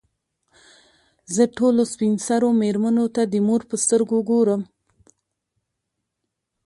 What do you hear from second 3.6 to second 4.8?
په سترګو ګورم.